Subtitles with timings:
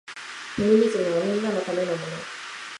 [0.55, 1.97] フェミニズムはみんなのためのもの